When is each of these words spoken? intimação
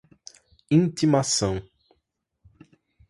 intimação 0.73 1.61